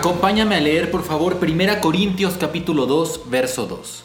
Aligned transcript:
Acompáñame 0.00 0.54
a 0.54 0.60
leer 0.62 0.90
por 0.90 1.02
favor 1.02 1.36
1 1.42 1.80
Corintios 1.82 2.38
capítulo 2.38 2.86
2, 2.86 3.24
verso 3.28 3.66
2. 3.66 4.02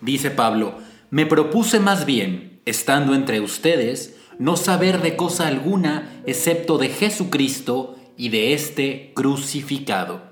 Dice 0.00 0.30
Pablo, 0.30 0.76
me 1.10 1.26
propuse 1.26 1.78
más 1.78 2.06
bien, 2.06 2.62
estando 2.64 3.14
entre 3.14 3.40
ustedes, 3.40 4.16
no 4.38 4.56
saber 4.56 5.02
de 5.02 5.14
cosa 5.14 5.46
alguna 5.46 6.22
excepto 6.24 6.78
de 6.78 6.88
Jesucristo 6.88 7.96
y 8.16 8.30
de 8.30 8.54
este 8.54 9.12
crucificado. 9.14 10.22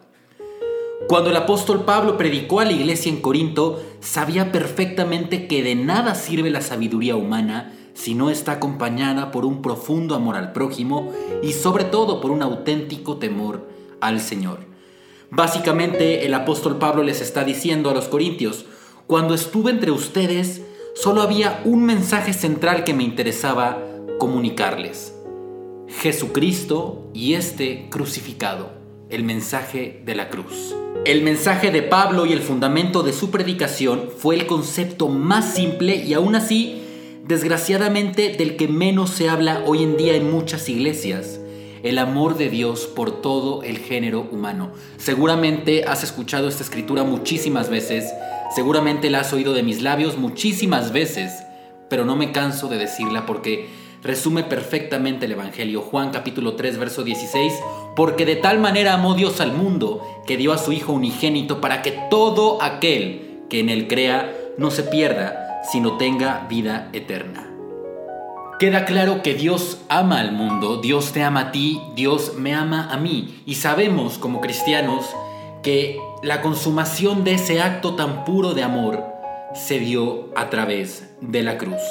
Cuando 1.07 1.29
el 1.29 1.37
apóstol 1.37 1.85
Pablo 1.85 2.17
predicó 2.17 2.61
a 2.61 2.65
la 2.65 2.73
iglesia 2.73 3.13
en 3.13 3.21
Corinto, 3.21 3.85
sabía 4.01 4.53
perfectamente 4.53 5.47
que 5.47 5.63
de 5.63 5.75
nada 5.75 6.15
sirve 6.15 6.49
la 6.49 6.63
sabiduría 6.63 7.15
humana 7.15 7.75
si 7.93 8.15
no 8.15 8.31
está 8.31 8.53
acompañada 8.53 9.33
por 9.33 9.45
un 9.45 9.61
profundo 9.61 10.15
amor 10.15 10.37
al 10.37 10.53
prójimo 10.53 11.13
y 11.43 11.53
sobre 11.53 11.85
todo 11.85 12.23
por 12.23 12.31
un 12.31 12.41
auténtico 12.41 13.19
temor 13.19 13.69
al 14.01 14.23
Señor. 14.23 14.73
Básicamente 15.37 16.27
el 16.27 16.35
apóstol 16.35 16.79
Pablo 16.79 17.03
les 17.03 17.21
está 17.21 17.43
diciendo 17.43 17.91
a 17.91 17.95
los 17.95 18.05
corintios, 18.05 18.67
cuando 19.09 19.35
estuve 19.35 19.73
entre 19.73 19.91
ustedes, 19.91 20.63
solo 20.95 21.23
había 21.23 21.61
un 21.65 21.85
mensaje 21.85 22.33
central 22.33 22.85
que 22.85 22.95
me 22.95 23.03
interesaba 23.03 23.83
comunicarles. 24.21 25.13
Jesucristo 25.89 27.11
y 27.13 27.35
este 27.35 27.89
crucificado, 27.91 28.71
el 29.11 29.25
mensaje 29.25 30.03
de 30.05 30.15
la 30.15 30.31
cruz. 30.31 30.73
El 31.05 31.23
mensaje 31.23 31.73
de 31.73 31.83
Pablo 31.83 32.27
y 32.27 32.33
el 32.33 32.41
fundamento 32.41 33.03
de 33.03 33.13
su 33.13 33.33
predicación 33.33 34.11
fue 34.17 34.37
el 34.37 34.47
concepto 34.47 35.09
más 35.09 35.53
simple 35.53 35.97
y 35.97 36.15
aún 36.15 36.37
así, 36.37 36.81
desgraciadamente, 37.27 38.37
del 38.39 38.55
que 38.55 38.69
menos 38.69 39.11
se 39.11 39.29
habla 39.29 39.65
hoy 39.67 39.83
en 39.83 39.97
día 39.97 40.15
en 40.15 40.31
muchas 40.31 40.69
iglesias 40.69 41.41
el 41.85 41.99
amor 41.99 42.37
de 42.37 42.49
Dios 42.49 42.87
por 42.87 43.21
todo 43.21 43.63
el 43.63 43.79
género 43.79 44.27
humano. 44.33 44.73
Seguramente 44.97 45.85
has 45.85 46.03
escuchado 46.03 46.49
esta 46.49 46.63
escritura 46.63 47.05
muchísimas 47.05 47.69
veces, 47.69 48.11
seguramente 48.55 49.11
la 49.11 49.21
has 49.21 49.33
oído 49.35 49.53
de 49.53 49.63
mis 49.63 49.83
labios 49.83 50.17
muchísimas 50.17 50.93
veces, 50.93 51.45
pero 51.91 52.07
no 52.07 52.17
me 52.17 52.33
canso 52.33 52.69
de 52.69 52.79
decirla 52.79 53.27
porque 53.27 53.69
resume 54.03 54.45
perfectamente 54.45 55.27
el 55.27 55.33
Evangelio. 55.33 55.83
Juan 55.83 56.11
capítulo 56.11 56.55
3, 56.55 56.79
verso 56.79 57.05
16, 57.05 57.53
porque 57.95 58.25
de 58.25 58.37
tal 58.37 58.59
manera 58.59 58.95
amó 58.95 59.15
Dios 59.15 59.43
al 59.43 59.53
mundo 59.53 60.03
que 60.27 60.39
dio 60.39 60.55
a 60.55 60.59
su 60.59 60.73
Hijo 60.73 60.93
unigénito 60.93 61.61
para 61.61 61.83
que 61.83 61.93
todo 62.11 62.63
aquel 62.63 63.43
que 63.51 63.61
en 63.61 63.69
él 63.69 63.89
crea 63.89 64.33
no 64.57 64.71
se 64.71 64.85
pierda, 64.85 65.61
sino 65.71 65.99
tenga 65.99 66.47
vida 66.49 66.89
eterna. 66.95 67.54
Queda 68.59 68.85
claro 68.85 69.21
que 69.23 69.35
Dios 69.35 69.79
ama 69.89 70.21
al 70.21 70.31
mundo, 70.31 70.77
Dios 70.81 71.11
te 71.11 71.25
ama 71.25 71.41
a 71.41 71.53
ti, 71.53 71.81
Dios 71.97 72.35
me 72.37 72.55
ama 72.55 72.89
a 72.89 72.97
mí. 72.97 73.43
Y 73.47 73.57
sabemos 73.57 74.17
como 74.17 74.41
cristianos 74.41 75.07
que 75.65 75.99
la 76.23 76.41
consumación 76.41 77.25
de 77.25 77.35
ese 77.35 77.61
acto 77.61 77.97
tan 77.97 78.25
puro 78.25 78.55
de 78.55 78.63
amor 78.63 79.03
se 79.57 79.81
dio 79.81 80.29
a 80.37 80.51
través 80.51 81.17
de 81.21 81.43
la 81.43 81.59
cruz. 81.59 81.83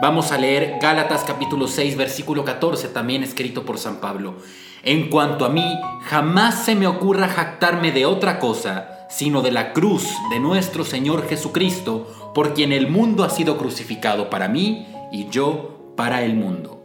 Vamos 0.00 0.32
a 0.32 0.38
leer 0.38 0.78
Gálatas 0.80 1.24
capítulo 1.24 1.68
6 1.68 1.98
versículo 1.98 2.42
14 2.42 2.88
también 2.88 3.22
escrito 3.22 3.66
por 3.66 3.76
San 3.76 3.96
Pablo. 3.96 4.36
En 4.84 5.10
cuanto 5.10 5.44
a 5.44 5.50
mí, 5.50 5.78
jamás 6.04 6.64
se 6.64 6.74
me 6.74 6.86
ocurra 6.86 7.28
jactarme 7.28 7.92
de 7.92 8.06
otra 8.06 8.38
cosa, 8.38 9.06
sino 9.10 9.42
de 9.42 9.50
la 9.50 9.74
cruz 9.74 10.08
de 10.30 10.40
nuestro 10.40 10.86
Señor 10.86 11.28
Jesucristo, 11.28 12.32
por 12.34 12.54
quien 12.54 12.72
el 12.72 12.88
mundo 12.88 13.24
ha 13.24 13.30
sido 13.30 13.58
crucificado 13.58 14.30
para 14.30 14.48
mí 14.48 14.86
y 15.12 15.28
yo 15.28 15.77
para 15.98 16.22
el 16.22 16.36
mundo. 16.36 16.80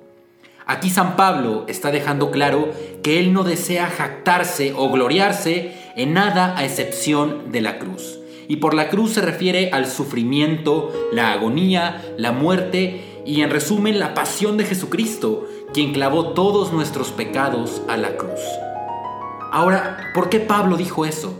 Aquí 0.65 0.89
San 0.89 1.15
Pablo 1.15 1.65
está 1.67 1.91
dejando 1.91 2.31
claro 2.31 2.71
que 3.03 3.19
él 3.19 3.31
no 3.31 3.43
desea 3.43 3.85
jactarse 3.85 4.73
o 4.75 4.89
gloriarse 4.89 5.75
en 5.95 6.13
nada 6.13 6.57
a 6.57 6.65
excepción 6.65 7.51
de 7.51 7.61
la 7.61 7.77
cruz. 7.77 8.17
Y 8.47 8.55
por 8.55 8.73
la 8.73 8.89
cruz 8.89 9.11
se 9.11 9.21
refiere 9.21 9.69
al 9.71 9.85
sufrimiento, 9.85 10.91
la 11.11 11.31
agonía, 11.31 12.01
la 12.17 12.31
muerte 12.31 13.21
y 13.23 13.41
en 13.41 13.51
resumen 13.51 13.99
la 13.99 14.15
pasión 14.15 14.57
de 14.57 14.65
Jesucristo, 14.65 15.47
quien 15.75 15.93
clavó 15.93 16.29
todos 16.29 16.73
nuestros 16.73 17.11
pecados 17.11 17.83
a 17.87 17.97
la 17.97 18.17
cruz. 18.17 18.41
Ahora, 19.51 20.11
¿por 20.15 20.29
qué 20.29 20.39
Pablo 20.39 20.75
dijo 20.75 21.05
eso? 21.05 21.39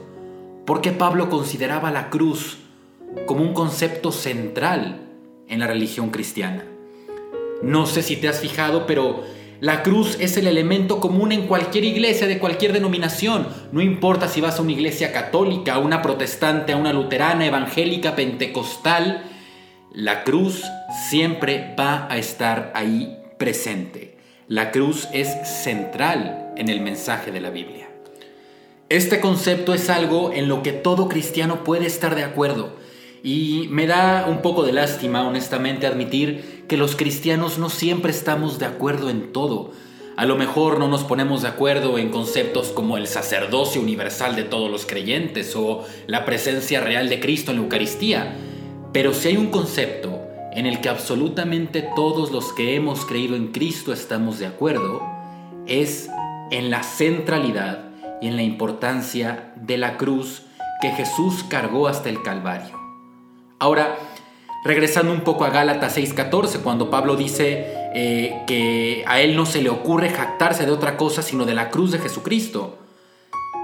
¿Por 0.67 0.81
qué 0.81 0.91
Pablo 0.91 1.31
consideraba 1.31 1.89
la 1.89 2.11
cruz 2.11 2.59
como 3.25 3.41
un 3.41 3.55
concepto 3.55 4.11
central 4.11 5.01
en 5.47 5.59
la 5.59 5.65
religión 5.65 6.11
cristiana? 6.11 6.65
No 7.63 7.85
sé 7.85 8.03
si 8.03 8.17
te 8.17 8.27
has 8.27 8.41
fijado, 8.41 8.85
pero 8.85 9.23
la 9.61 9.83
cruz 9.83 10.17
es 10.19 10.35
el 10.35 10.47
elemento 10.47 10.99
común 10.99 11.31
en 11.31 11.47
cualquier 11.47 11.85
iglesia 11.85 12.27
de 12.27 12.37
cualquier 12.37 12.73
denominación. 12.73 13.47
No 13.71 13.81
importa 13.81 14.27
si 14.27 14.41
vas 14.41 14.59
a 14.59 14.61
una 14.61 14.73
iglesia 14.73 15.13
católica, 15.13 15.75
a 15.75 15.79
una 15.79 16.01
protestante, 16.01 16.73
a 16.73 16.77
una 16.77 16.91
luterana, 16.91 17.45
evangélica, 17.45 18.15
pentecostal, 18.15 19.23
la 19.93 20.25
cruz 20.25 20.63
siempre 21.09 21.73
va 21.79 22.07
a 22.11 22.17
estar 22.17 22.73
ahí 22.75 23.17
presente. 23.37 24.17
La 24.49 24.71
cruz 24.71 25.07
es 25.13 25.29
central 25.47 26.51
en 26.57 26.67
el 26.67 26.81
mensaje 26.81 27.31
de 27.31 27.39
la 27.39 27.49
Biblia. 27.49 27.87
Este 28.89 29.21
concepto 29.21 29.73
es 29.73 29.89
algo 29.89 30.33
en 30.33 30.49
lo 30.49 30.61
que 30.61 30.73
todo 30.73 31.07
cristiano 31.07 31.63
puede 31.63 31.85
estar 31.85 32.15
de 32.15 32.25
acuerdo. 32.25 32.75
Y 33.23 33.67
me 33.69 33.87
da 33.87 34.25
un 34.27 34.41
poco 34.41 34.63
de 34.63 34.73
lástima, 34.73 35.25
honestamente, 35.25 35.87
admitir 35.87 36.52
que 36.67 36.77
los 36.77 36.95
cristianos 36.95 37.57
no 37.57 37.69
siempre 37.69 38.11
estamos 38.11 38.59
de 38.59 38.65
acuerdo 38.65 39.09
en 39.09 39.31
todo. 39.33 39.71
A 40.15 40.25
lo 40.25 40.35
mejor 40.35 40.79
no 40.79 40.87
nos 40.87 41.03
ponemos 41.03 41.41
de 41.41 41.47
acuerdo 41.47 41.97
en 41.97 42.09
conceptos 42.09 42.67
como 42.67 42.97
el 42.97 43.07
sacerdocio 43.07 43.81
universal 43.81 44.35
de 44.35 44.43
todos 44.43 44.69
los 44.69 44.85
creyentes 44.85 45.55
o 45.55 45.83
la 46.07 46.23
presencia 46.25 46.81
real 46.81 47.09
de 47.09 47.19
Cristo 47.19 47.51
en 47.51 47.57
la 47.57 47.63
Eucaristía. 47.63 48.35
Pero 48.91 49.13
si 49.13 49.29
hay 49.29 49.37
un 49.37 49.47
concepto 49.47 50.21
en 50.53 50.67
el 50.67 50.81
que 50.81 50.89
absolutamente 50.89 51.87
todos 51.95 52.31
los 52.31 52.53
que 52.53 52.75
hemos 52.75 53.05
creído 53.05 53.35
en 53.35 53.47
Cristo 53.47 53.91
estamos 53.91 54.37
de 54.37 54.45
acuerdo, 54.45 55.01
es 55.65 56.09
en 56.51 56.69
la 56.69 56.83
centralidad 56.83 57.85
y 58.21 58.27
en 58.27 58.35
la 58.35 58.43
importancia 58.43 59.51
de 59.55 59.77
la 59.77 59.97
cruz 59.97 60.43
que 60.79 60.91
Jesús 60.91 61.43
cargó 61.49 61.87
hasta 61.87 62.09
el 62.09 62.21
Calvario. 62.21 62.79
Ahora, 63.57 63.97
regresando 64.63 65.11
un 65.11 65.21
poco 65.21 65.45
a 65.45 65.49
Gálatas 65.49 65.97
6:14, 65.97 66.59
cuando 66.61 66.89
Pablo 66.89 67.15
dice 67.15 67.65
eh, 67.93 68.43
que 68.47 69.03
a 69.07 69.21
él 69.21 69.35
no 69.35 69.45
se 69.45 69.61
le 69.61 69.69
ocurre 69.69 70.09
jactarse 70.09 70.65
de 70.65 70.71
otra 70.71 70.97
cosa 70.97 71.21
sino 71.21 71.45
de 71.45 71.53
la 71.53 71.69
cruz 71.69 71.91
de 71.91 71.99
Jesucristo. 71.99 72.77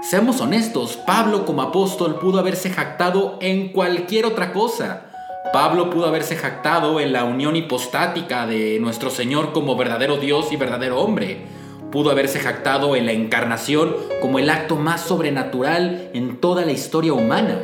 Seamos 0.02 0.40
honestos, 0.40 0.98
Pablo 1.06 1.44
como 1.44 1.62
apóstol 1.62 2.18
pudo 2.18 2.38
haberse 2.38 2.70
jactado 2.70 3.38
en 3.40 3.68
cualquier 3.68 4.24
otra 4.24 4.52
cosa. 4.52 5.06
Pablo 5.52 5.90
pudo 5.90 6.06
haberse 6.06 6.36
jactado 6.36 7.00
en 7.00 7.12
la 7.12 7.24
unión 7.24 7.56
hipostática 7.56 8.46
de 8.46 8.78
nuestro 8.80 9.10
Señor 9.10 9.52
como 9.52 9.76
verdadero 9.76 10.16
Dios 10.16 10.52
y 10.52 10.56
verdadero 10.56 11.00
hombre. 11.00 11.42
Pudo 11.90 12.10
haberse 12.10 12.38
jactado 12.38 12.94
en 12.94 13.04
la 13.04 13.12
encarnación 13.12 13.96
como 14.22 14.38
el 14.38 14.48
acto 14.48 14.76
más 14.76 15.00
sobrenatural 15.00 16.10
en 16.14 16.40
toda 16.40 16.64
la 16.64 16.72
historia 16.72 17.12
humana. 17.12 17.58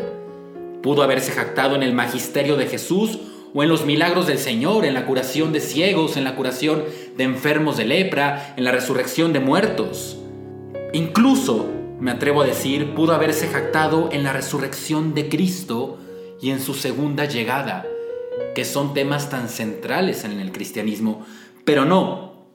Pudo 0.87 1.03
haberse 1.03 1.33
jactado 1.33 1.75
en 1.75 1.83
el 1.83 1.94
magisterio 1.94 2.55
de 2.55 2.67
Jesús 2.67 3.19
o 3.53 3.65
en 3.65 3.69
los 3.69 3.85
milagros 3.85 4.29
del 4.29 4.38
Señor, 4.38 4.85
en 4.85 4.94
la 4.94 5.05
curación 5.05 5.53
de 5.53 5.59
ciegos, 5.59 6.17
en 6.17 6.23
la 6.23 6.37
curación 6.37 6.85
de 7.17 7.25
enfermos 7.25 7.77
de 7.77 7.87
lepra, 7.87 8.55
en 8.56 8.62
la 8.62 8.71
resurrección 8.71 9.33
de 9.33 9.41
muertos. 9.41 10.17
Incluso, 10.93 11.67
me 11.99 12.12
atrevo 12.12 12.43
a 12.43 12.47
decir, 12.47 12.94
pudo 12.94 13.15
haberse 13.15 13.49
jactado 13.49 14.11
en 14.12 14.23
la 14.23 14.33
resurrección 14.33 15.12
de 15.12 15.29
Cristo 15.29 15.99
y 16.41 16.50
en 16.50 16.61
su 16.61 16.73
segunda 16.73 17.25
llegada, 17.25 17.85
que 18.55 18.65
son 18.65 18.94
temas 18.94 19.29
tan 19.29 19.49
centrales 19.49 20.23
en 20.23 20.38
el 20.38 20.53
cristianismo. 20.53 21.27
Pero 21.65 21.85
no, 21.85 22.47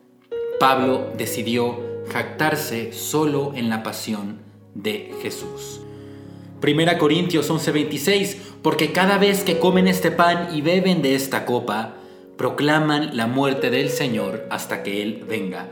Pablo 0.58 1.12
decidió 1.18 1.82
jactarse 2.08 2.94
solo 2.94 3.52
en 3.56 3.68
la 3.68 3.84
pasión 3.84 4.40
de 4.74 5.16
Jesús. 5.22 5.82
Primera 6.62 7.00
Corintios 7.00 7.50
11:26, 7.50 8.38
porque 8.62 8.92
cada 8.92 9.18
vez 9.18 9.44
que 9.44 9.58
comen 9.58 9.88
este 9.88 10.12
pan 10.12 10.50
y 10.54 10.62
beben 10.62 11.02
de 11.02 11.16
esta 11.16 11.44
copa, 11.44 11.96
proclaman 12.38 13.18
la 13.18 13.26
muerte 13.26 13.72
del 13.72 13.90
Señor 13.90 14.46
hasta 14.52 14.84
que 14.84 15.02
Él 15.02 15.26
venga. 15.28 15.72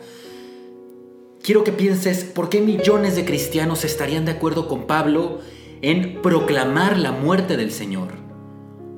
Quiero 1.44 1.64
que 1.64 1.72
pienses 1.72 2.24
por 2.24 2.50
qué 2.50 2.62
millones 2.62 3.16
de 3.16 3.24
cristianos 3.24 3.86
estarían 3.86 4.26
de 4.26 4.32
acuerdo 4.32 4.68
con 4.68 4.88
Pablo 4.88 5.42
en 5.84 6.24
proclamar 6.24 6.98
la 6.98 7.12
muerte 7.12 7.56
del 7.56 7.72
Señor. 7.72 8.08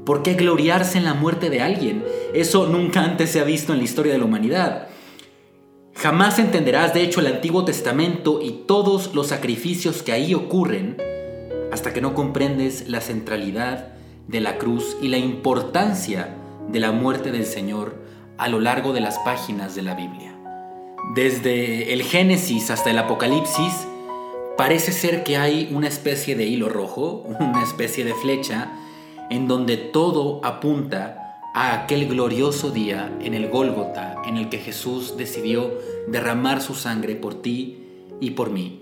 ¿Por 0.05 0.23
qué 0.23 0.35
gloriarse 0.35 0.97
en 0.97 1.03
la 1.03 1.13
muerte 1.13 1.49
de 1.49 1.59
alguien? 1.59 2.05
Eso 2.33 2.67
nunca 2.67 3.03
antes 3.03 3.31
se 3.31 3.41
ha 3.41 3.43
visto 3.43 3.73
en 3.73 3.79
la 3.79 3.83
historia 3.83 4.13
de 4.13 4.19
la 4.19 4.25
humanidad. 4.25 4.87
Jamás 5.93 6.39
entenderás, 6.39 6.93
de 6.93 7.03
hecho, 7.03 7.19
el 7.19 7.27
Antiguo 7.27 7.65
Testamento 7.65 8.39
y 8.41 8.63
todos 8.65 9.13
los 9.13 9.27
sacrificios 9.27 10.01
que 10.03 10.13
ahí 10.13 10.33
ocurren 10.33 11.10
hasta 11.71 11.93
que 11.93 12.01
no 12.01 12.13
comprendes 12.13 12.87
la 12.87 13.01
centralidad 13.01 13.89
de 14.27 14.41
la 14.41 14.57
cruz 14.57 14.97
y 15.01 15.07
la 15.07 15.17
importancia 15.17 16.35
de 16.69 16.79
la 16.79 16.91
muerte 16.91 17.31
del 17.31 17.45
Señor 17.45 17.95
a 18.37 18.47
lo 18.47 18.59
largo 18.59 18.93
de 18.93 19.01
las 19.01 19.19
páginas 19.19 19.75
de 19.75 19.81
la 19.81 19.95
Biblia. 19.95 20.35
Desde 21.15 21.93
el 21.93 22.03
Génesis 22.03 22.71
hasta 22.71 22.91
el 22.91 22.97
Apocalipsis, 22.97 23.87
parece 24.57 24.91
ser 24.91 25.23
que 25.23 25.37
hay 25.37 25.69
una 25.73 25.87
especie 25.87 26.35
de 26.35 26.45
hilo 26.45 26.69
rojo, 26.69 27.23
una 27.39 27.63
especie 27.63 28.05
de 28.05 28.13
flecha, 28.13 28.71
en 29.29 29.47
donde 29.47 29.77
todo 29.77 30.41
apunta 30.43 31.39
a 31.53 31.73
aquel 31.73 32.07
glorioso 32.07 32.71
día 32.71 33.11
en 33.21 33.33
el 33.33 33.49
Gólgota 33.49 34.15
en 34.25 34.37
el 34.37 34.49
que 34.49 34.59
Jesús 34.59 35.17
decidió 35.17 35.71
derramar 36.07 36.61
su 36.61 36.75
sangre 36.75 37.15
por 37.15 37.41
ti 37.41 37.77
y 38.19 38.31
por 38.31 38.49
mí. 38.51 38.81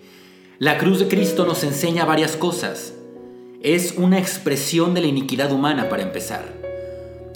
La 0.59 0.77
cruz 0.77 0.99
de 0.99 1.07
Cristo 1.07 1.45
nos 1.45 1.63
enseña 1.63 2.03
varias 2.03 2.35
cosas. 2.35 2.93
Es 3.61 3.93
una 3.95 4.19
expresión 4.19 4.93
de 4.93 4.99
la 4.99 5.07
iniquidad 5.07 5.53
humana 5.53 5.87
para 5.87 6.03
empezar. 6.03 6.43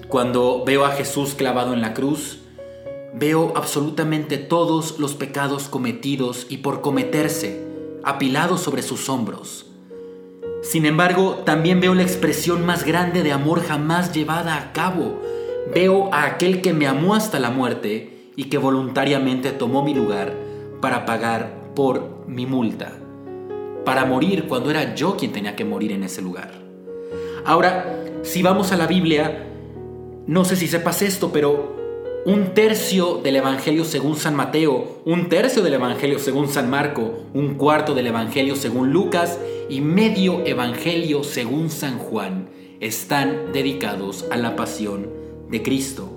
Cuando 0.10 0.66
veo 0.66 0.84
a 0.84 0.92
Jesús 0.92 1.34
clavado 1.34 1.74
en 1.74 1.80
la 1.80 1.94
cruz, 1.94 2.40
veo 3.14 3.54
absolutamente 3.56 4.38
todos 4.38 5.00
los 5.00 5.14
pecados 5.14 5.70
cometidos 5.70 6.48
y 6.50 6.58
por 6.58 6.82
cometerse, 6.82 7.66
apilados 8.04 8.60
sobre 8.60 8.82
sus 8.82 9.08
hombros. 9.08 9.68
Sin 10.62 10.86
embargo, 10.86 11.44
también 11.46 11.80
veo 11.80 11.96
la 11.96 12.04
expresión 12.04 12.66
más 12.66 12.84
grande 12.84 13.24
de 13.24 13.32
amor 13.32 13.64
jamás 13.64 14.12
llevada 14.12 14.58
a 14.58 14.74
cabo. 14.74 15.22
Veo 15.74 16.14
a 16.14 16.26
aquel 16.26 16.62
que 16.62 16.74
me 16.74 16.88
amó 16.88 17.16
hasta 17.16 17.40
la 17.40 17.52
muerte 17.52 18.32
y 18.36 18.50
que 18.50 18.58
voluntariamente 18.58 19.54
tomó 19.54 19.82
mi 19.82 19.94
lugar 19.94 20.34
para 20.82 21.06
pagar 21.06 21.72
por 21.74 22.26
mi 22.28 22.46
multa, 22.46 23.00
para 23.86 24.06
morir 24.06 24.46
cuando 24.48 24.70
era 24.70 24.96
yo 24.96 25.18
quien 25.18 25.32
tenía 25.32 25.56
que 25.56 25.66
morir 25.66 25.92
en 25.92 26.04
ese 26.04 26.22
lugar. 26.22 26.52
Ahora, 27.46 28.04
si 28.24 28.42
vamos 28.42 28.72
a 28.72 28.78
la 28.78 28.88
Biblia, 28.88 29.48
no 30.28 30.46
sé 30.46 30.56
si 30.56 30.68
sepas 30.68 31.02
esto, 31.02 31.32
pero 31.32 31.76
un 32.26 32.54
tercio 32.54 33.20
del 33.22 33.36
Evangelio 33.36 33.84
según 33.84 34.16
San 34.16 34.36
Mateo, 34.36 35.02
un 35.04 35.28
tercio 35.28 35.62
del 35.62 35.74
Evangelio 35.74 36.20
según 36.20 36.48
San 36.48 36.70
Marco, 36.70 37.26
un 37.34 37.56
cuarto 37.56 37.94
del 37.94 38.08
Evangelio 38.08 38.56
según 38.56 38.94
Lucas 38.94 39.40
y 39.70 39.82
medio 39.82 40.46
Evangelio 40.46 41.24
según 41.26 41.70
San 41.70 41.98
Juan 42.00 42.48
están 42.80 43.52
dedicados 43.52 44.26
a 44.32 44.38
la 44.38 44.56
pasión 44.56 45.10
de 45.50 45.62
Cristo. 45.64 46.10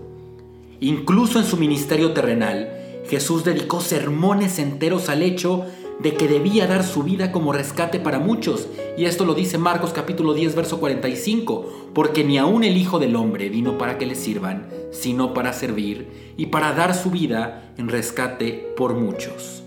Incluso 0.79 1.41
en 1.41 1.45
su 1.45 1.57
ministerio 1.57 2.13
terrenal, 2.13 2.71
Jesús 3.09 3.45
dedicó 3.45 3.81
sermones 3.81 4.59
enteros 4.59 5.09
al 5.09 5.23
hecho 5.23 5.65
de 5.99 6.15
que 6.15 6.29
debía 6.29 6.67
dar 6.67 6.85
su 6.85 7.03
vida 7.03 7.33
como 7.33 7.53
rescate 7.53 7.99
para 7.99 8.19
muchos. 8.19 8.69
Y 8.99 9.05
esto 9.07 9.25
lo 9.25 9.35
dice 9.35 9.59
Marcos 9.59 9.93
capítulo 9.93 10.35
10, 10.35 10.55
verso 10.55 10.79
45, 10.79 11.91
porque 11.95 12.25
ni 12.25 12.39
aun 12.39 12.65
el 12.65 12.77
Hijo 12.77 12.99
del 12.99 13.17
Hombre 13.17 13.49
vino 13.49 13.79
para 13.79 13.99
que 13.99 14.07
le 14.07 14.15
sirvan, 14.15 14.69
sino 14.93 15.33
para 15.35 15.53
servir 15.53 16.35
y 16.37 16.47
para 16.47 16.73
dar 16.73 16.95
su 16.95 17.11
vida 17.11 17.73
en 17.79 17.89
rescate 17.89 18.53
por 18.77 18.95
muchos. 18.95 19.63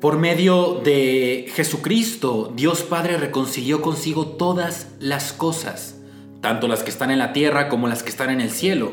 Por 0.00 0.18
medio 0.18 0.80
de 0.84 1.46
Jesucristo, 1.54 2.52
Dios 2.54 2.82
Padre 2.82 3.16
reconcilió 3.16 3.80
consigo 3.80 4.26
todas 4.26 4.88
las 5.00 5.32
cosas, 5.32 5.98
tanto 6.40 6.68
las 6.68 6.82
que 6.82 6.90
están 6.90 7.10
en 7.10 7.18
la 7.18 7.32
tierra 7.32 7.68
como 7.68 7.88
las 7.88 8.02
que 8.02 8.10
están 8.10 8.28
en 8.28 8.42
el 8.42 8.50
cielo, 8.50 8.92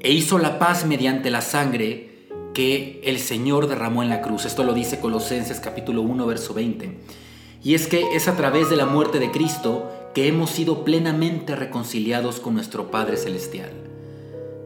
e 0.00 0.12
hizo 0.12 0.38
la 0.38 0.58
paz 0.58 0.86
mediante 0.86 1.30
la 1.30 1.40
sangre 1.40 2.13
que 2.54 3.00
el 3.04 3.18
Señor 3.18 3.66
derramó 3.66 4.02
en 4.02 4.08
la 4.08 4.22
cruz. 4.22 4.46
Esto 4.46 4.64
lo 4.64 4.72
dice 4.72 5.00
Colosenses 5.00 5.60
capítulo 5.60 6.00
1, 6.02 6.24
verso 6.24 6.54
20. 6.54 6.98
Y 7.62 7.74
es 7.74 7.86
que 7.86 8.14
es 8.14 8.28
a 8.28 8.36
través 8.36 8.70
de 8.70 8.76
la 8.76 8.86
muerte 8.86 9.18
de 9.18 9.30
Cristo 9.30 9.90
que 10.14 10.28
hemos 10.28 10.50
sido 10.50 10.84
plenamente 10.84 11.56
reconciliados 11.56 12.38
con 12.38 12.54
nuestro 12.54 12.90
Padre 12.90 13.16
Celestial. 13.16 13.70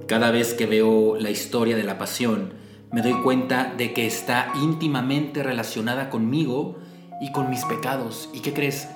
Cada 0.07 0.31
vez 0.31 0.55
que 0.55 0.67
veo 0.67 1.17
la 1.17 1.31
historia 1.31 1.77
de 1.77 1.85
la 1.85 1.99
pasión, 1.99 2.53
me 2.93 3.03
doy 3.03 3.15
cuenta 3.23 3.75
de 3.77 3.93
que 3.95 4.07
está 4.07 4.53
íntimamente 4.63 5.43
relacionada 5.43 6.11
conmigo 6.11 6.79
y 7.21 7.33
con 7.33 7.51
mis 7.51 7.65
pecados. 7.65 8.29
¿Y 8.35 8.41
qué 8.41 8.53
crees? 8.53 8.89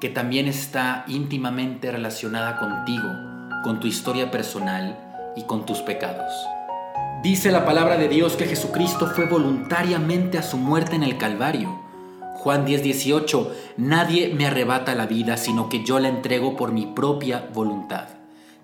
Que 0.00 0.08
también 0.08 0.48
está 0.48 1.04
íntimamente 1.06 1.90
relacionada 1.90 2.58
contigo, 2.58 3.08
con 3.62 3.80
tu 3.80 3.86
historia 3.86 4.30
personal 4.30 4.98
y 5.36 5.42
con 5.44 5.66
tus 5.66 5.78
pecados. 5.80 6.32
Dice 7.22 7.50
la 7.50 7.66
palabra 7.66 7.96
de 7.96 8.08
Dios 8.08 8.36
que 8.36 8.46
Jesucristo 8.46 9.08
fue 9.08 9.26
voluntariamente 9.26 10.38
a 10.38 10.42
su 10.44 10.56
muerte 10.56 10.94
en 10.94 11.02
el 11.02 11.18
Calvario. 11.18 11.80
Juan 12.36 12.64
10, 12.64 12.84
18, 12.84 13.52
nadie 13.76 14.32
me 14.32 14.46
arrebata 14.46 14.94
la 14.94 15.06
vida, 15.06 15.36
sino 15.36 15.68
que 15.68 15.82
yo 15.82 15.98
la 15.98 16.08
entrego 16.08 16.56
por 16.56 16.70
mi 16.70 16.86
propia 16.86 17.48
voluntad. 17.52 18.06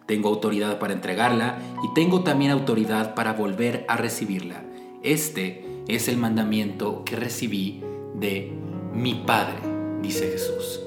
Tengo 0.07 0.29
autoridad 0.29 0.79
para 0.79 0.93
entregarla 0.93 1.59
y 1.83 1.93
tengo 1.95 2.23
también 2.23 2.53
autoridad 2.53 3.17
para 3.17 3.33
volver 3.33 3.85
a 3.89 3.97
recibirla. 3.97 4.63
Este 5.03 5.65
es 5.89 6.07
el 6.07 6.17
mandamiento 6.17 7.03
que 7.05 7.17
recibí 7.17 7.83
de 8.15 8.53
mi 8.93 9.15
Padre, 9.15 9.57
dice 10.01 10.31
Jesús. 10.31 10.81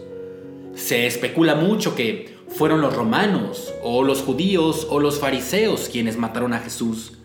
Se 0.74 1.06
especula 1.06 1.56
mucho 1.56 1.96
que 1.96 2.38
fueron 2.48 2.80
los 2.80 2.96
romanos 2.96 3.74
o 3.84 4.04
los 4.04 4.22
judíos 4.22 4.88
o 4.90 5.02
los 5.02 5.20
fariseos 5.20 5.90
quienes 5.90 6.18
mataron 6.18 6.54
a 6.54 6.60
Jesús. 6.60 7.17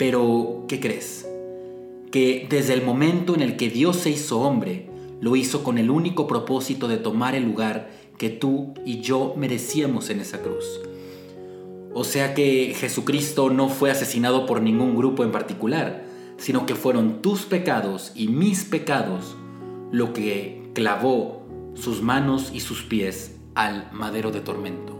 Pero, 0.00 0.64
¿qué 0.66 0.80
crees? 0.80 1.28
Que 2.10 2.46
desde 2.48 2.72
el 2.72 2.82
momento 2.82 3.34
en 3.34 3.42
el 3.42 3.58
que 3.58 3.68
Dios 3.68 3.96
se 3.96 4.08
hizo 4.08 4.40
hombre, 4.40 4.88
lo 5.20 5.36
hizo 5.36 5.62
con 5.62 5.76
el 5.76 5.90
único 5.90 6.26
propósito 6.26 6.88
de 6.88 6.96
tomar 6.96 7.34
el 7.34 7.44
lugar 7.44 7.90
que 8.16 8.30
tú 8.30 8.72
y 8.86 9.02
yo 9.02 9.34
merecíamos 9.36 10.08
en 10.08 10.20
esa 10.20 10.40
cruz. 10.40 10.80
O 11.92 12.04
sea 12.04 12.32
que 12.32 12.72
Jesucristo 12.74 13.50
no 13.50 13.68
fue 13.68 13.90
asesinado 13.90 14.46
por 14.46 14.62
ningún 14.62 14.96
grupo 14.96 15.22
en 15.22 15.32
particular, 15.32 16.02
sino 16.38 16.64
que 16.64 16.76
fueron 16.76 17.20
tus 17.20 17.42
pecados 17.42 18.12
y 18.14 18.28
mis 18.28 18.64
pecados 18.64 19.36
lo 19.92 20.14
que 20.14 20.70
clavó 20.72 21.42
sus 21.74 22.00
manos 22.00 22.52
y 22.54 22.60
sus 22.60 22.84
pies 22.84 23.36
al 23.54 23.92
madero 23.92 24.30
de 24.30 24.40
tormento. 24.40 24.99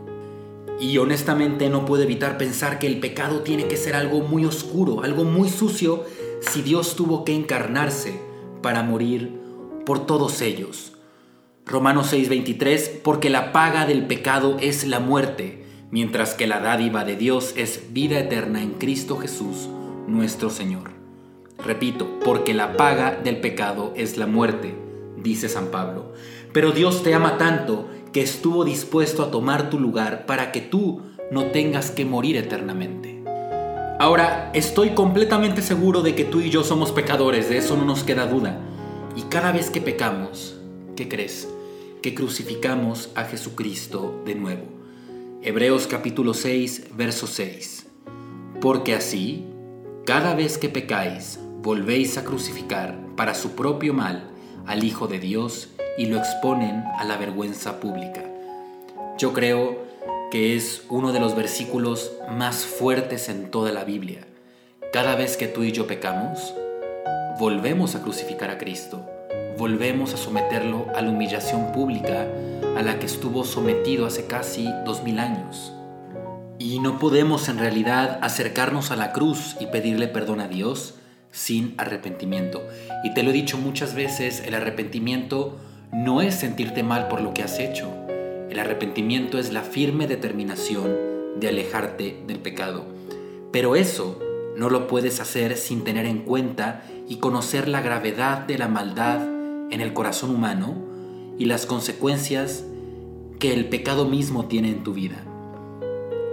Y 0.80 0.96
honestamente 0.98 1.68
no 1.68 1.84
puedo 1.84 2.02
evitar 2.02 2.38
pensar 2.38 2.78
que 2.78 2.86
el 2.86 3.00
pecado 3.00 3.40
tiene 3.40 3.68
que 3.68 3.76
ser 3.76 3.94
algo 3.94 4.20
muy 4.20 4.46
oscuro, 4.46 5.02
algo 5.02 5.24
muy 5.24 5.48
sucio, 5.50 6.04
si 6.40 6.62
Dios 6.62 6.96
tuvo 6.96 7.24
que 7.24 7.34
encarnarse 7.34 8.18
para 8.62 8.82
morir 8.82 9.38
por 9.84 10.06
todos 10.06 10.40
ellos. 10.40 10.92
Romanos 11.66 12.12
6:23, 12.12 13.00
porque 13.02 13.28
la 13.30 13.52
paga 13.52 13.86
del 13.86 14.06
pecado 14.06 14.56
es 14.60 14.86
la 14.86 15.00
muerte, 15.00 15.64
mientras 15.90 16.34
que 16.34 16.46
la 16.46 16.60
dádiva 16.60 17.04
de 17.04 17.16
Dios 17.16 17.52
es 17.56 17.92
vida 17.92 18.18
eterna 18.18 18.62
en 18.62 18.72
Cristo 18.72 19.18
Jesús, 19.18 19.68
nuestro 20.06 20.50
Señor. 20.50 20.90
Repito, 21.64 22.08
porque 22.24 22.54
la 22.54 22.76
paga 22.76 23.20
del 23.22 23.40
pecado 23.40 23.92
es 23.94 24.16
la 24.16 24.26
muerte, 24.26 24.74
dice 25.22 25.48
San 25.48 25.66
Pablo. 25.66 26.14
Pero 26.52 26.72
Dios 26.72 27.02
te 27.02 27.14
ama 27.14 27.38
tanto 27.38 27.88
que 28.12 28.22
estuvo 28.22 28.64
dispuesto 28.64 29.22
a 29.22 29.30
tomar 29.30 29.70
tu 29.70 29.78
lugar 29.78 30.26
para 30.26 30.52
que 30.52 30.60
tú 30.60 31.02
no 31.30 31.46
tengas 31.46 31.90
que 31.90 32.04
morir 32.04 32.36
eternamente. 32.36 33.22
Ahora, 33.98 34.50
estoy 34.54 34.90
completamente 34.90 35.62
seguro 35.62 36.02
de 36.02 36.14
que 36.14 36.24
tú 36.24 36.40
y 36.40 36.50
yo 36.50 36.64
somos 36.64 36.90
pecadores, 36.90 37.48
de 37.48 37.58
eso 37.58 37.76
no 37.76 37.84
nos 37.84 38.02
queda 38.02 38.26
duda. 38.26 38.58
Y 39.14 39.22
cada 39.22 39.52
vez 39.52 39.70
que 39.70 39.80
pecamos, 39.80 40.56
¿qué 40.96 41.08
crees? 41.08 41.48
Que 42.02 42.14
crucificamos 42.14 43.10
a 43.14 43.24
Jesucristo 43.24 44.22
de 44.24 44.34
nuevo. 44.34 44.64
Hebreos 45.42 45.86
capítulo 45.86 46.34
6, 46.34 46.96
verso 46.96 47.26
6. 47.26 47.86
Porque 48.60 48.94
así, 48.94 49.44
cada 50.04 50.34
vez 50.34 50.58
que 50.58 50.68
pecáis, 50.68 51.38
volvéis 51.62 52.16
a 52.16 52.24
crucificar 52.24 52.98
para 53.16 53.34
su 53.34 53.52
propio 53.52 53.94
mal 53.94 54.30
al 54.66 54.82
Hijo 54.82 55.08
de 55.08 55.18
Dios 55.18 55.68
y 56.00 56.06
lo 56.06 56.16
exponen 56.16 56.82
a 56.96 57.04
la 57.04 57.18
vergüenza 57.18 57.78
pública. 57.78 58.24
Yo 59.18 59.34
creo 59.34 59.84
que 60.30 60.56
es 60.56 60.82
uno 60.88 61.12
de 61.12 61.20
los 61.20 61.36
versículos 61.36 62.12
más 62.30 62.64
fuertes 62.64 63.28
en 63.28 63.50
toda 63.50 63.70
la 63.70 63.84
Biblia. 63.84 64.26
Cada 64.94 65.14
vez 65.14 65.36
que 65.36 65.46
tú 65.46 65.62
y 65.62 65.72
yo 65.72 65.86
pecamos, 65.86 66.54
volvemos 67.38 67.96
a 67.96 68.00
crucificar 68.00 68.48
a 68.48 68.56
Cristo, 68.56 69.06
volvemos 69.58 70.14
a 70.14 70.16
someterlo 70.16 70.86
a 70.96 71.02
la 71.02 71.10
humillación 71.10 71.70
pública 71.72 72.26
a 72.78 72.82
la 72.82 72.98
que 72.98 73.04
estuvo 73.04 73.44
sometido 73.44 74.06
hace 74.06 74.24
casi 74.24 74.72
dos 74.86 75.02
mil 75.02 75.18
años. 75.18 75.74
Y 76.58 76.78
no 76.78 76.98
podemos 76.98 77.50
en 77.50 77.58
realidad 77.58 78.18
acercarnos 78.22 78.90
a 78.90 78.96
la 78.96 79.12
cruz 79.12 79.54
y 79.60 79.66
pedirle 79.66 80.08
perdón 80.08 80.40
a 80.40 80.48
Dios 80.48 80.94
sin 81.30 81.74
arrepentimiento. 81.76 82.66
Y 83.04 83.12
te 83.12 83.22
lo 83.22 83.28
he 83.30 83.34
dicho 83.34 83.58
muchas 83.58 83.94
veces, 83.94 84.42
el 84.46 84.54
arrepentimiento 84.54 85.58
no 85.92 86.22
es 86.22 86.34
sentirte 86.34 86.82
mal 86.82 87.08
por 87.08 87.20
lo 87.20 87.34
que 87.34 87.42
has 87.42 87.58
hecho. 87.58 87.90
El 88.48 88.58
arrepentimiento 88.58 89.38
es 89.38 89.52
la 89.52 89.62
firme 89.62 90.06
determinación 90.06 90.96
de 91.36 91.48
alejarte 91.48 92.22
del 92.26 92.38
pecado. 92.38 92.84
Pero 93.52 93.76
eso 93.76 94.18
no 94.56 94.70
lo 94.70 94.86
puedes 94.86 95.20
hacer 95.20 95.56
sin 95.56 95.84
tener 95.84 96.06
en 96.06 96.20
cuenta 96.20 96.84
y 97.08 97.16
conocer 97.16 97.68
la 97.68 97.80
gravedad 97.80 98.40
de 98.40 98.58
la 98.58 98.68
maldad 98.68 99.20
en 99.70 99.80
el 99.80 99.92
corazón 99.92 100.30
humano 100.30 100.74
y 101.38 101.46
las 101.46 101.66
consecuencias 101.66 102.64
que 103.38 103.52
el 103.52 103.68
pecado 103.68 104.04
mismo 104.04 104.46
tiene 104.46 104.68
en 104.68 104.84
tu 104.84 104.92
vida. 104.92 105.24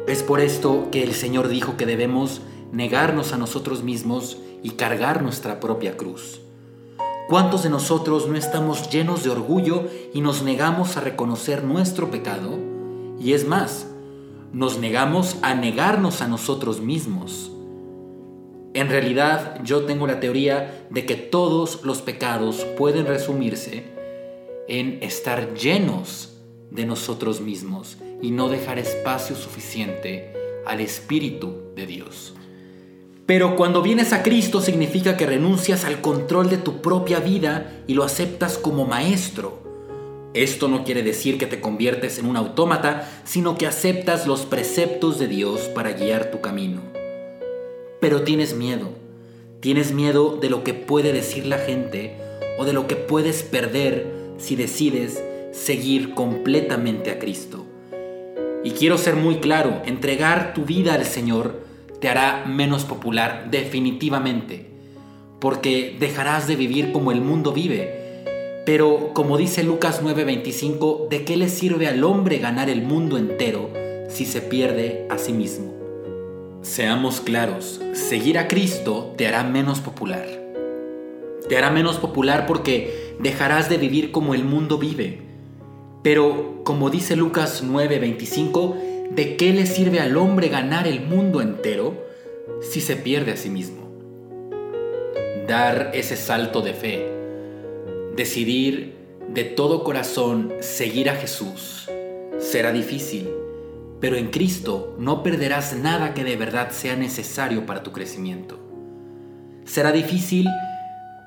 Es 0.08 0.24
por 0.24 0.40
esto 0.40 0.90
que 0.92 1.04
el 1.04 1.14
Señor 1.14 1.48
dijo 1.48 1.78
que 1.78 1.86
debemos 1.86 2.42
negarnos 2.72 3.34
a 3.34 3.38
nosotros 3.38 3.84
mismos 3.84 4.38
y 4.62 4.72
cargar 4.72 5.22
nuestra 5.22 5.60
propia 5.60 5.98
cruz. 5.98 6.42
¿Cuántos 7.28 7.64
de 7.64 7.70
nosotros 7.70 8.30
no 8.30 8.38
estamos 8.38 8.90
llenos 8.90 9.26
de 9.26 9.30
orgullo 9.30 9.84
y 10.14 10.22
nos 10.22 10.44
negamos 10.44 10.96
a 10.96 11.02
reconocer 11.02 11.62
nuestro 11.62 12.10
pecado? 12.10 12.58
Y 13.20 13.34
es 13.34 13.46
más, 13.46 13.86
nos 14.54 14.80
negamos 14.80 15.36
a 15.42 15.54
negarnos 15.54 16.22
a 16.22 16.30
nosotros 16.30 16.80
mismos. 16.80 17.52
En 18.74 18.88
realidad 18.88 19.60
yo 19.66 19.84
tengo 19.84 20.08
la 20.08 20.22
teoría 20.22 20.88
de 20.90 21.06
que 21.06 21.16
todos 21.16 21.84
los 21.84 22.02
pecados 22.02 22.64
pueden 22.78 23.06
resumirse 23.06 23.84
en 24.70 25.00
estar 25.02 25.54
llenos 25.54 26.38
de 26.72 26.86
nosotros 26.86 27.42
mismos 27.42 27.98
y 28.22 28.32
no 28.32 28.48
dejar 28.48 28.80
espacio 28.80 29.36
suficiente 29.36 30.34
al 30.66 30.80
Espíritu 30.80 31.74
de 31.76 31.88
Dios. 31.88 32.36
Pero 33.28 33.58
cuando 33.58 33.82
vienes 33.82 34.14
a 34.14 34.24
Cristo 34.24 34.62
significa 34.62 35.18
que 35.18 35.26
renuncias 35.26 35.84
al 35.84 36.00
control 36.00 36.50
de 36.50 36.58
tu 36.58 36.82
propia 36.82 37.20
vida 37.20 37.84
y 37.86 37.94
lo 37.94 38.06
aceptas 38.06 38.58
como 38.58 38.86
maestro. 38.86 39.60
Esto 40.34 40.70
no 40.70 40.86
quiere 40.86 41.04
decir 41.04 41.38
que 41.38 41.46
te 41.46 41.60
conviertes 41.60 42.20
en 42.20 42.26
un 42.26 42.38
autómata, 42.38 43.22
sino 43.26 43.58
que 43.58 43.68
aceptas 43.68 44.28
los 44.28 44.46
preceptos 44.46 45.20
de 45.20 45.28
Dios 45.28 45.60
para 45.76 45.92
guiar 45.92 46.32
tu 46.32 46.40
camino. 46.40 46.82
Pero 48.00 48.22
tienes 48.22 48.56
miedo. 48.56 48.92
Tienes 49.60 49.92
miedo 49.92 50.38
de 50.38 50.50
lo 50.50 50.64
que 50.64 50.74
puede 50.74 51.12
decir 51.12 51.46
la 51.46 51.58
gente 51.58 52.16
o 52.58 52.64
de 52.64 52.72
lo 52.72 52.88
que 52.88 52.96
puedes 52.96 53.44
perder 53.44 54.08
si 54.38 54.56
decides 54.56 55.22
seguir 55.52 56.14
completamente 56.14 57.12
a 57.12 57.20
Cristo. 57.20 57.66
Y 58.64 58.72
quiero 58.72 58.98
ser 58.98 59.18
muy 59.18 59.40
claro, 59.40 59.82
entregar 59.86 60.54
tu 60.54 60.64
vida 60.64 60.94
al 60.94 61.06
Señor 61.06 61.67
te 62.00 62.10
hará 62.10 62.46
menos 62.46 62.86
popular 62.86 63.48
definitivamente, 63.50 64.68
porque 65.40 65.96
dejarás 66.00 66.48
de 66.48 66.56
vivir 66.56 66.92
como 66.92 67.12
el 67.12 67.22
mundo 67.22 67.52
vive. 67.52 68.64
Pero 68.66 69.12
como 69.14 69.38
dice 69.38 69.64
Lucas 69.64 70.02
9:25, 70.04 71.08
¿de 71.10 71.24
qué 71.24 71.38
le 71.38 71.50
sirve 71.50 71.88
al 71.88 72.04
hombre 72.04 72.38
ganar 72.38 72.70
el 72.70 72.82
mundo 72.82 73.18
entero 73.18 73.70
si 74.10 74.26
se 74.26 74.42
pierde 74.42 75.08
a 75.10 75.18
sí 75.18 75.34
mismo? 75.34 75.74
Seamos 76.62 77.22
claros, 77.22 77.82
seguir 77.94 78.38
a 78.38 78.48
Cristo 78.48 79.14
te 79.16 79.28
hará 79.28 79.44
menos 79.44 79.80
popular. 79.80 80.26
Te 81.48 81.58
hará 81.58 81.72
menos 81.72 81.98
popular 81.98 82.46
porque 82.46 83.16
dejarás 83.20 83.70
de 83.70 83.78
vivir 83.78 84.12
como 84.12 84.34
el 84.34 84.44
mundo 84.44 84.78
vive. 84.78 85.22
Pero, 86.04 86.62
como 86.64 86.90
dice 86.90 87.16
Lucas 87.16 87.64
9:25, 87.64 88.76
¿de 89.12 89.38
qué 89.38 89.54
le 89.54 89.66
sirve 89.66 90.00
al 90.00 90.18
hombre 90.18 90.50
ganar 90.50 90.88
el 90.88 91.02
mundo 91.02 91.42
entero 91.42 92.06
si 92.62 92.82
se 92.82 92.96
pierde 92.96 93.32
a 93.32 93.38
sí 93.38 93.50
mismo? 93.50 93.88
Dar 95.48 95.92
ese 95.94 96.16
salto 96.16 96.62
de 96.62 96.74
fe, 96.74 97.12
decidir 98.16 98.96
de 99.30 99.44
todo 99.44 99.84
corazón 99.84 100.54
seguir 100.60 101.10
a 101.10 101.16
Jesús, 101.16 101.90
será 102.40 102.72
difícil 102.72 103.30
pero 104.00 104.16
en 104.16 104.30
Cristo 104.30 104.96
no 105.00 105.24
perderás 105.24 105.76
nada 105.76 106.14
que 106.14 106.24
de 106.24 106.36
verdad 106.36 106.72
sea 106.72 106.96
necesario 106.96 107.66
para 107.66 107.84
tu 107.84 107.92
crecimiento. 107.92 108.60
Será 109.66 109.92
difícil, 109.92 110.48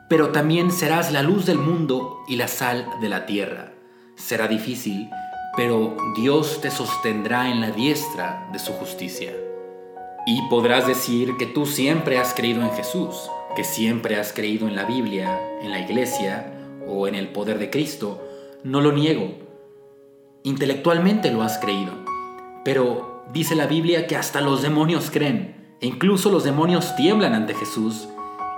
pero 0.08 0.30
también 0.30 0.70
serás 0.70 1.12
la 1.12 1.22
luz 1.22 1.46
del 1.46 1.58
mundo 1.58 2.20
y 2.28 2.36
la 2.36 2.48
sal 2.48 2.86
de 3.00 3.08
la 3.08 3.26
tierra. 3.26 3.74
Será 4.14 4.46
difícil, 4.46 5.10
pero 5.60 5.94
Dios 6.16 6.62
te 6.62 6.70
sostendrá 6.70 7.50
en 7.50 7.60
la 7.60 7.70
diestra 7.70 8.48
de 8.50 8.58
su 8.58 8.72
justicia. 8.72 9.36
Y 10.24 10.40
podrás 10.48 10.86
decir 10.86 11.36
que 11.36 11.44
tú 11.44 11.66
siempre 11.66 12.18
has 12.18 12.32
creído 12.32 12.62
en 12.62 12.70
Jesús, 12.70 13.28
que 13.54 13.64
siempre 13.64 14.16
has 14.16 14.32
creído 14.32 14.68
en 14.68 14.74
la 14.74 14.86
Biblia, 14.86 15.38
en 15.60 15.70
la 15.70 15.80
iglesia 15.80 16.50
o 16.88 17.06
en 17.06 17.14
el 17.14 17.28
poder 17.28 17.58
de 17.58 17.68
Cristo. 17.68 18.26
No 18.64 18.80
lo 18.80 18.92
niego. 18.92 19.34
Intelectualmente 20.44 21.30
lo 21.30 21.42
has 21.42 21.58
creído 21.58 22.00
pero 22.64 23.24
dice 23.32 23.54
la 23.54 23.66
Biblia 23.66 24.06
que 24.06 24.16
hasta 24.16 24.40
los 24.40 24.62
demonios 24.62 25.10
creen, 25.10 25.76
e 25.80 25.86
incluso 25.86 26.30
los 26.30 26.44
demonios 26.44 26.94
tiemblan 26.96 27.34
ante 27.34 27.54
Jesús. 27.54 28.08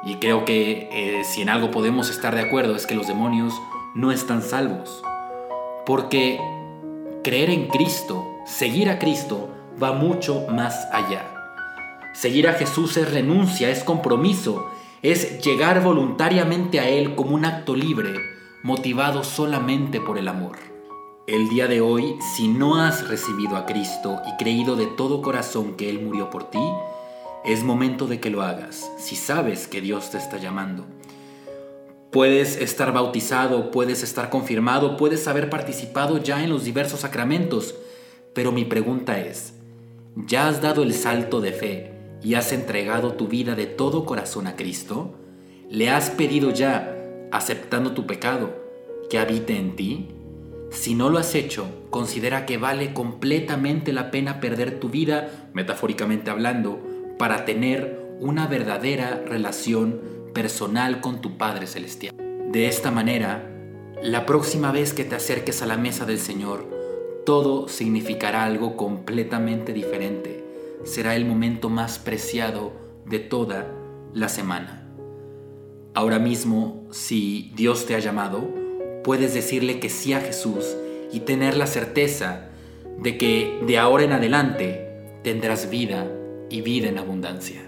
Y 0.04 0.16
creo 0.16 0.44
que 0.44 0.88
eh, 0.92 1.24
si 1.24 1.42
en 1.42 1.48
algo 1.48 1.70
podemos 1.70 2.10
estar 2.10 2.34
de 2.34 2.40
acuerdo 2.40 2.74
es 2.74 2.86
que 2.86 2.96
los 2.96 3.06
demonios 3.06 3.54
no 3.94 4.10
están 4.10 4.42
salvos. 4.42 5.02
Porque 5.86 6.40
creer 7.22 7.50
en 7.50 7.68
Cristo, 7.68 8.24
seguir 8.44 8.90
a 8.90 8.98
Cristo, 8.98 9.48
va 9.82 9.92
mucho 9.92 10.46
más 10.48 10.88
allá. 10.92 11.28
Seguir 12.12 12.48
a 12.48 12.54
Jesús 12.54 12.96
es 12.96 13.10
renuncia, 13.10 13.70
es 13.70 13.84
compromiso, 13.84 14.70
es 15.02 15.42
llegar 15.42 15.82
voluntariamente 15.82 16.80
a 16.80 16.88
Él 16.88 17.14
como 17.14 17.34
un 17.34 17.44
acto 17.44 17.74
libre, 17.74 18.12
motivado 18.62 19.24
solamente 19.24 20.00
por 20.00 20.18
el 20.18 20.28
amor. 20.28 20.58
El 21.26 21.48
día 21.48 21.68
de 21.68 21.80
hoy, 21.80 22.16
si 22.34 22.48
no 22.48 22.76
has 22.76 23.08
recibido 23.08 23.56
a 23.56 23.64
Cristo 23.64 24.20
y 24.26 24.36
creído 24.36 24.76
de 24.76 24.86
todo 24.86 25.22
corazón 25.22 25.76
que 25.76 25.88
Él 25.88 26.00
murió 26.00 26.30
por 26.30 26.50
ti, 26.50 26.62
es 27.44 27.64
momento 27.64 28.06
de 28.06 28.20
que 28.20 28.30
lo 28.30 28.42
hagas, 28.42 28.90
si 28.98 29.16
sabes 29.16 29.66
que 29.66 29.80
Dios 29.80 30.10
te 30.10 30.18
está 30.18 30.38
llamando. 30.38 30.84
Puedes 32.12 32.58
estar 32.58 32.92
bautizado, 32.92 33.70
puedes 33.70 34.02
estar 34.02 34.28
confirmado, 34.28 34.98
puedes 34.98 35.26
haber 35.28 35.48
participado 35.48 36.18
ya 36.18 36.44
en 36.44 36.50
los 36.50 36.62
diversos 36.62 37.00
sacramentos, 37.00 37.74
pero 38.34 38.52
mi 38.52 38.66
pregunta 38.66 39.18
es, 39.18 39.54
¿ya 40.26 40.46
has 40.46 40.60
dado 40.60 40.82
el 40.82 40.92
salto 40.92 41.40
de 41.40 41.52
fe 41.52 41.92
y 42.22 42.34
has 42.34 42.52
entregado 42.52 43.14
tu 43.14 43.28
vida 43.28 43.54
de 43.54 43.64
todo 43.64 44.04
corazón 44.04 44.46
a 44.46 44.56
Cristo? 44.56 45.14
¿Le 45.70 45.88
has 45.88 46.10
pedido 46.10 46.50
ya, 46.50 46.94
aceptando 47.30 47.92
tu 47.92 48.06
pecado, 48.06 48.62
que 49.08 49.18
habite 49.18 49.56
en 49.56 49.74
ti? 49.74 50.08
Si 50.68 50.94
no 50.94 51.08
lo 51.08 51.16
has 51.16 51.34
hecho, 51.34 51.64
considera 51.88 52.44
que 52.44 52.58
vale 52.58 52.92
completamente 52.92 53.90
la 53.94 54.10
pena 54.10 54.38
perder 54.38 54.80
tu 54.80 54.90
vida, 54.90 55.48
metafóricamente 55.54 56.30
hablando, 56.30 56.78
para 57.18 57.46
tener 57.46 58.02
una 58.20 58.46
verdadera 58.48 59.24
relación 59.26 60.21
personal 60.32 61.00
con 61.00 61.20
tu 61.20 61.36
Padre 61.36 61.66
Celestial. 61.66 62.14
De 62.50 62.66
esta 62.66 62.90
manera, 62.90 63.48
la 64.02 64.26
próxima 64.26 64.72
vez 64.72 64.92
que 64.92 65.04
te 65.04 65.14
acerques 65.14 65.62
a 65.62 65.66
la 65.66 65.76
mesa 65.76 66.04
del 66.04 66.18
Señor, 66.18 66.66
todo 67.24 67.68
significará 67.68 68.44
algo 68.44 68.76
completamente 68.76 69.72
diferente. 69.72 70.44
Será 70.84 71.14
el 71.14 71.24
momento 71.24 71.68
más 71.68 71.98
preciado 71.98 72.72
de 73.06 73.20
toda 73.20 73.68
la 74.12 74.28
semana. 74.28 74.88
Ahora 75.94 76.18
mismo, 76.18 76.86
si 76.90 77.52
Dios 77.54 77.86
te 77.86 77.94
ha 77.94 78.00
llamado, 78.00 78.48
puedes 79.04 79.34
decirle 79.34 79.78
que 79.78 79.88
sí 79.88 80.12
a 80.12 80.20
Jesús 80.20 80.76
y 81.12 81.20
tener 81.20 81.56
la 81.56 81.66
certeza 81.66 82.48
de 82.98 83.18
que 83.18 83.60
de 83.66 83.78
ahora 83.78 84.04
en 84.04 84.12
adelante 84.12 84.88
tendrás 85.22 85.70
vida 85.70 86.10
y 86.50 86.62
vida 86.62 86.88
en 86.88 86.98
abundancia. 86.98 87.62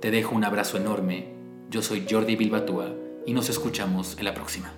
Te 0.00 0.10
dejo 0.10 0.34
un 0.34 0.44
abrazo 0.44 0.76
enorme. 0.76 1.37
Yo 1.70 1.82
soy 1.82 2.06
Jordi 2.08 2.34
Bilbatúa 2.34 2.94
y 3.26 3.34
nos 3.34 3.50
escuchamos 3.50 4.16
en 4.18 4.24
la 4.24 4.32
próxima. 4.32 4.72